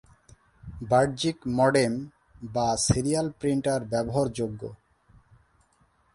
বাহ্যিক 0.89 1.37
মডেম 1.57 1.93
বা 2.43 2.67
serial 2.87 3.27
printer 3.39 3.79
ব্যবহারযোগ্য। 3.85 4.61